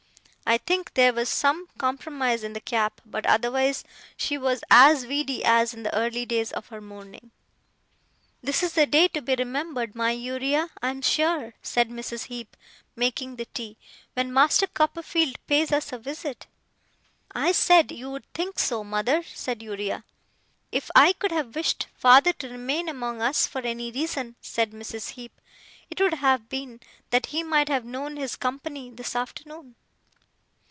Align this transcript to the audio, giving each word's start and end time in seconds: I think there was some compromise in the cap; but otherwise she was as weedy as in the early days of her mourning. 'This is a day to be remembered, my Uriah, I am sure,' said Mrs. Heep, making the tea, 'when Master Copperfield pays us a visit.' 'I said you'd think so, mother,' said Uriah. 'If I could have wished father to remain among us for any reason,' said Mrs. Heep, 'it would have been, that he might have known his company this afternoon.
I 0.53 0.57
think 0.57 0.95
there 0.95 1.13
was 1.13 1.29
some 1.29 1.67
compromise 1.77 2.43
in 2.43 2.51
the 2.51 2.59
cap; 2.59 2.99
but 3.05 3.25
otherwise 3.25 3.85
she 4.17 4.37
was 4.37 4.65
as 4.69 5.05
weedy 5.05 5.45
as 5.45 5.73
in 5.73 5.83
the 5.83 5.95
early 5.97 6.25
days 6.25 6.51
of 6.51 6.67
her 6.67 6.81
mourning. 6.81 7.31
'This 8.43 8.63
is 8.63 8.77
a 8.77 8.85
day 8.85 9.07
to 9.07 9.21
be 9.21 9.33
remembered, 9.35 9.95
my 9.95 10.11
Uriah, 10.11 10.67
I 10.81 10.89
am 10.89 11.03
sure,' 11.03 11.53
said 11.61 11.87
Mrs. 11.89 12.23
Heep, 12.25 12.57
making 12.97 13.37
the 13.37 13.45
tea, 13.45 13.77
'when 14.13 14.33
Master 14.33 14.67
Copperfield 14.67 15.37
pays 15.47 15.71
us 15.71 15.93
a 15.93 15.97
visit.' 15.97 16.47
'I 17.33 17.53
said 17.53 17.89
you'd 17.93 18.25
think 18.33 18.59
so, 18.59 18.83
mother,' 18.83 19.23
said 19.23 19.63
Uriah. 19.63 20.03
'If 20.69 20.91
I 20.93 21.13
could 21.13 21.31
have 21.31 21.55
wished 21.55 21.87
father 21.95 22.33
to 22.33 22.49
remain 22.49 22.89
among 22.89 23.21
us 23.21 23.47
for 23.47 23.61
any 23.61 23.89
reason,' 23.89 24.35
said 24.41 24.71
Mrs. 24.71 25.11
Heep, 25.11 25.39
'it 25.89 26.01
would 26.01 26.15
have 26.15 26.49
been, 26.49 26.81
that 27.11 27.27
he 27.27 27.41
might 27.41 27.69
have 27.69 27.85
known 27.85 28.17
his 28.17 28.35
company 28.35 28.89
this 28.89 29.15
afternoon. 29.15 29.75